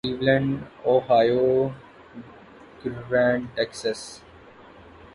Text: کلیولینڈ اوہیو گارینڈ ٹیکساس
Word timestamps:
کلیولینڈ 0.05 0.51
اوہیو 0.87 1.45
گارینڈ 3.11 3.43
ٹیکساس 3.55 4.01